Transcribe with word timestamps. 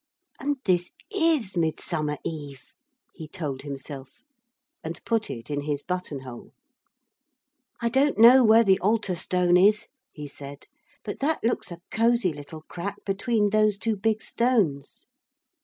'And 0.39 0.57
this 0.65 0.89
is 1.11 1.55
Midsummer 1.55 2.17
Eve,' 2.25 2.73
he 3.13 3.27
told 3.27 3.61
himself, 3.61 4.23
and 4.83 4.99
put 5.05 5.29
it 5.29 5.51
in 5.51 5.61
his 5.61 5.83
buttonhole. 5.83 6.53
'I 7.83 7.89
don't 7.89 8.17
know 8.17 8.43
where 8.43 8.63
the 8.63 8.79
altar 8.79 9.13
stone 9.15 9.57
is,' 9.57 9.89
he 10.11 10.27
said, 10.27 10.65
'but 11.03 11.19
that 11.19 11.43
looks 11.43 11.71
a 11.71 11.81
cosy 11.91 12.33
little 12.33 12.63
crack 12.63 13.05
between 13.05 13.51
those 13.51 13.77
two 13.77 13.95
big 13.95 14.23
stones.' 14.23 15.05